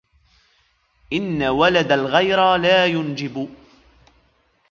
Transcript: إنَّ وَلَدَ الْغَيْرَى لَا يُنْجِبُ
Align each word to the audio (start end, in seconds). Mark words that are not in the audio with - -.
إنَّ 1.13 1.43
وَلَدَ 1.43 1.91
الْغَيْرَى 1.91 2.57
لَا 2.57 2.85
يُنْجِبُ 2.85 3.49